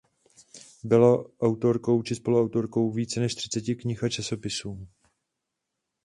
[0.83, 4.87] Byla autorkou či spoluautorkou více než třiceti knih a časopisů.